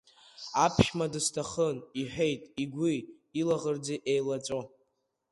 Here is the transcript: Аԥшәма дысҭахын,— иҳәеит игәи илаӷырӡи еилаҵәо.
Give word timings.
Аԥшәма 0.63 1.05
дысҭахын,— 1.13 1.77
иҳәеит 2.01 2.41
игәи 2.61 2.97
илаӷырӡи 3.39 3.95
еилаҵәо. 4.11 4.61